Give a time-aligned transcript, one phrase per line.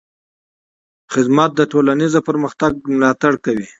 [1.13, 3.67] خدمت د ټولنیز پرمختګ ملاتړ کوي.